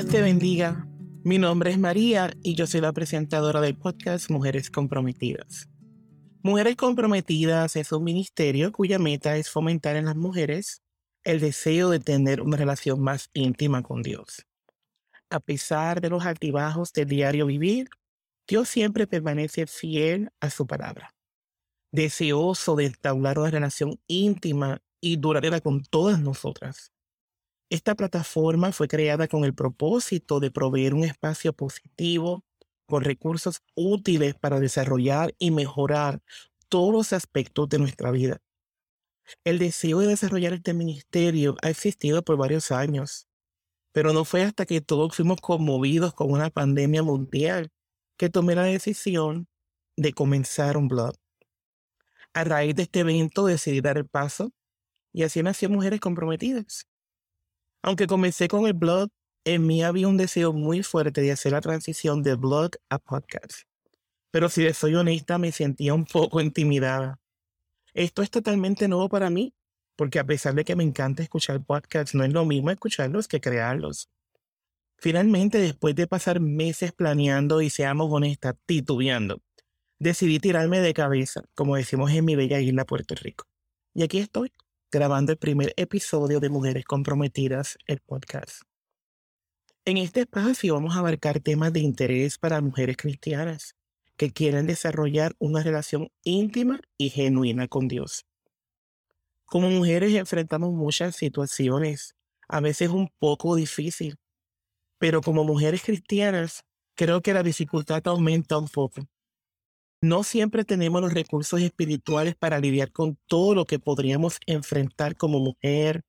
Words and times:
te 0.00 0.22
bendiga. 0.22 0.88
Mi 1.22 1.36
nombre 1.36 1.70
es 1.70 1.78
María 1.78 2.32
y 2.42 2.54
yo 2.54 2.66
soy 2.66 2.80
la 2.80 2.94
presentadora 2.94 3.60
del 3.60 3.76
podcast 3.76 4.30
Mujeres 4.30 4.70
Comprometidas. 4.70 5.68
Mujeres 6.42 6.76
Comprometidas 6.76 7.76
es 7.76 7.92
un 7.92 8.02
ministerio 8.02 8.72
cuya 8.72 8.98
meta 8.98 9.36
es 9.36 9.50
fomentar 9.50 9.96
en 9.96 10.06
las 10.06 10.16
mujeres 10.16 10.80
el 11.24 11.40
deseo 11.40 11.90
de 11.90 12.00
tener 12.00 12.40
una 12.40 12.56
relación 12.56 13.02
más 13.02 13.28
íntima 13.34 13.82
con 13.82 14.02
Dios. 14.02 14.46
A 15.28 15.40
pesar 15.40 16.00
de 16.00 16.08
los 16.08 16.24
altibajos 16.24 16.94
del 16.94 17.08
diario 17.08 17.44
vivir, 17.44 17.90
Dios 18.48 18.70
siempre 18.70 19.06
permanece 19.06 19.66
fiel 19.66 20.30
a 20.40 20.48
su 20.48 20.66
palabra, 20.66 21.14
deseoso 21.92 22.76
de 22.76 22.86
entablar 22.86 23.38
una 23.38 23.50
relación 23.50 24.00
íntima 24.06 24.80
y 25.02 25.16
duradera 25.16 25.60
con 25.60 25.84
todas 25.84 26.18
nosotras. 26.18 26.92
Esta 27.72 27.94
plataforma 27.94 28.70
fue 28.70 28.86
creada 28.86 29.28
con 29.28 29.46
el 29.46 29.54
propósito 29.54 30.40
de 30.40 30.50
proveer 30.50 30.92
un 30.92 31.04
espacio 31.04 31.54
positivo 31.54 32.44
con 32.84 33.02
recursos 33.02 33.62
útiles 33.74 34.34
para 34.34 34.60
desarrollar 34.60 35.34
y 35.38 35.52
mejorar 35.52 36.20
todos 36.68 36.92
los 36.92 37.14
aspectos 37.14 37.70
de 37.70 37.78
nuestra 37.78 38.10
vida. 38.10 38.42
El 39.42 39.58
deseo 39.58 40.00
de 40.00 40.08
desarrollar 40.08 40.52
este 40.52 40.74
ministerio 40.74 41.56
ha 41.62 41.70
existido 41.70 42.22
por 42.22 42.36
varios 42.36 42.70
años, 42.72 43.26
pero 43.92 44.12
no 44.12 44.26
fue 44.26 44.42
hasta 44.42 44.66
que 44.66 44.82
todos 44.82 45.16
fuimos 45.16 45.40
conmovidos 45.40 46.12
con 46.12 46.30
una 46.30 46.50
pandemia 46.50 47.02
mundial 47.02 47.70
que 48.18 48.28
tomé 48.28 48.54
la 48.54 48.64
decisión 48.64 49.48
de 49.96 50.12
comenzar 50.12 50.76
un 50.76 50.88
blog. 50.88 51.14
A 52.34 52.44
raíz 52.44 52.74
de 52.74 52.82
este 52.82 53.00
evento 53.00 53.46
decidí 53.46 53.80
dar 53.80 53.96
el 53.96 54.06
paso 54.06 54.52
y 55.10 55.22
así 55.22 55.42
nació 55.42 55.70
Mujeres 55.70 56.00
Comprometidas. 56.00 56.91
Aunque 57.82 58.06
comencé 58.06 58.46
con 58.46 58.66
el 58.66 58.74
blog, 58.74 59.08
en 59.44 59.66
mí 59.66 59.82
había 59.82 60.06
un 60.06 60.16
deseo 60.16 60.52
muy 60.52 60.84
fuerte 60.84 61.20
de 61.20 61.32
hacer 61.32 61.50
la 61.52 61.60
transición 61.60 62.22
de 62.22 62.36
blog 62.36 62.70
a 62.88 62.98
podcast. 62.98 63.62
Pero 64.30 64.48
si 64.48 64.62
les 64.62 64.78
soy 64.78 64.94
honesta, 64.94 65.36
me 65.36 65.50
sentía 65.50 65.92
un 65.92 66.04
poco 66.04 66.40
intimidada. 66.40 67.18
Esto 67.92 68.22
es 68.22 68.30
totalmente 68.30 68.86
nuevo 68.86 69.08
para 69.08 69.30
mí, 69.30 69.52
porque 69.96 70.20
a 70.20 70.24
pesar 70.24 70.54
de 70.54 70.64
que 70.64 70.76
me 70.76 70.84
encanta 70.84 71.24
escuchar 71.24 71.62
podcasts, 71.64 72.14
no 72.14 72.24
es 72.24 72.32
lo 72.32 72.44
mismo 72.44 72.70
escucharlos 72.70 73.26
que 73.26 73.40
crearlos. 73.40 74.08
Finalmente, 74.96 75.58
después 75.58 75.96
de 75.96 76.06
pasar 76.06 76.38
meses 76.38 76.92
planeando 76.92 77.60
y 77.60 77.68
seamos 77.68 78.08
honestas, 78.12 78.54
titubeando, 78.64 79.42
decidí 79.98 80.38
tirarme 80.38 80.78
de 80.78 80.94
cabeza, 80.94 81.42
como 81.56 81.74
decimos 81.74 82.12
en 82.12 82.24
mi 82.24 82.36
bella 82.36 82.60
isla 82.60 82.84
Puerto 82.84 83.16
Rico. 83.16 83.44
Y 83.92 84.04
aquí 84.04 84.18
estoy, 84.18 84.52
grabando 84.92 85.32
el 85.32 85.38
primer 85.38 85.72
episodio 85.78 86.38
de 86.38 86.50
Mujeres 86.50 86.84
Comprometidas, 86.84 87.78
el 87.86 88.00
podcast. 88.00 88.60
En 89.86 89.96
este 89.96 90.20
espacio 90.20 90.74
vamos 90.74 90.94
a 90.94 90.98
abarcar 90.98 91.40
temas 91.40 91.72
de 91.72 91.80
interés 91.80 92.36
para 92.36 92.60
mujeres 92.60 92.98
cristianas 92.98 93.74
que 94.18 94.32
quieren 94.32 94.66
desarrollar 94.66 95.34
una 95.38 95.62
relación 95.62 96.10
íntima 96.24 96.78
y 96.98 97.08
genuina 97.08 97.68
con 97.68 97.88
Dios. 97.88 98.26
Como 99.46 99.70
mujeres 99.70 100.12
enfrentamos 100.12 100.74
muchas 100.74 101.16
situaciones, 101.16 102.14
a 102.46 102.60
veces 102.60 102.90
un 102.90 103.08
poco 103.18 103.56
difícil, 103.56 104.16
pero 104.98 105.22
como 105.22 105.42
mujeres 105.42 105.82
cristianas 105.82 106.64
creo 106.94 107.22
que 107.22 107.32
la 107.32 107.42
dificultad 107.42 108.02
aumenta 108.04 108.58
un 108.58 108.68
poco 108.68 109.08
no 110.02 110.24
siempre 110.24 110.64
tenemos 110.64 111.00
los 111.00 111.14
recursos 111.14 111.60
espirituales 111.60 112.34
para 112.34 112.58
lidiar 112.58 112.90
con 112.90 113.16
todo 113.28 113.54
lo 113.54 113.66
que 113.66 113.78
podríamos 113.78 114.38
enfrentar 114.46 115.16
como 115.16 115.38
mujer, 115.38 116.02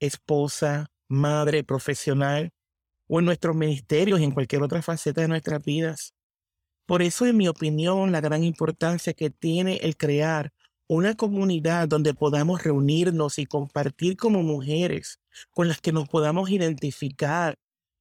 esposa, 0.00 0.88
madre, 1.08 1.62
profesional 1.62 2.50
o 3.06 3.18
en 3.20 3.26
nuestros 3.26 3.54
ministerios 3.54 4.20
y 4.20 4.24
en 4.24 4.32
cualquier 4.32 4.62
otra 4.62 4.80
faceta 4.82 5.20
de 5.20 5.28
nuestras 5.28 5.62
vidas. 5.62 6.14
Por 6.86 7.02
eso, 7.02 7.26
en 7.26 7.36
mi 7.36 7.46
opinión, 7.48 8.12
la 8.12 8.22
gran 8.22 8.44
importancia 8.44 9.12
que 9.12 9.30
tiene 9.30 9.76
el 9.76 9.96
crear 9.96 10.52
una 10.88 11.14
comunidad 11.14 11.88
donde 11.88 12.14
podamos 12.14 12.62
reunirnos 12.64 13.38
y 13.38 13.46
compartir 13.46 14.16
como 14.16 14.42
mujeres, 14.42 15.20
con 15.52 15.68
las 15.68 15.80
que 15.80 15.92
nos 15.92 16.08
podamos 16.08 16.50
identificar 16.50 17.56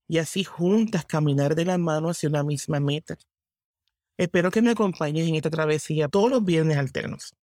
y 0.07 0.19
así 0.19 0.43
juntas 0.45 1.05
caminar 1.05 1.55
de 1.55 1.65
la 1.65 1.77
mano 1.77 2.09
hacia 2.09 2.29
una 2.29 2.43
misma 2.43 2.79
meta. 2.79 3.17
Espero 4.17 4.51
que 4.51 4.61
me 4.61 4.71
acompañes 4.71 5.27
en 5.27 5.35
esta 5.35 5.49
travesía 5.49 6.07
todos 6.07 6.29
los 6.29 6.45
viernes 6.45 6.77
alternos. 6.77 7.35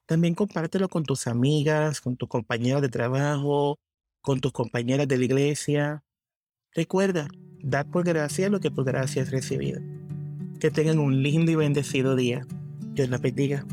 También 0.07 0.35
compártelo 0.35 0.89
con 0.89 1.05
tus 1.05 1.27
amigas, 1.27 2.01
con 2.01 2.17
tus 2.17 2.29
compañeras 2.29 2.83
de 2.83 2.89
trabajo, 2.89 3.79
con 4.23 4.41
tus 4.41 4.53
compañeras 4.53 5.09
de 5.09 5.19
la 5.19 5.25
iglesia, 5.25 6.05
Recuerda, 6.75 7.29
dad 7.63 7.87
por 7.87 8.03
gracia 8.03 8.49
lo 8.49 8.59
que 8.59 8.71
por 8.71 8.87
gracia 8.87 9.21
es 9.21 9.31
recibido. 9.31 9.83
Que 10.59 10.71
tengan 10.71 10.99
un 10.99 11.23
lindo 11.23 11.51
y 11.51 11.55
bendecido 11.55 12.17
día. 12.17 12.47
Dios 12.95 13.11
la 13.11 13.19
bendiga. 13.19 13.67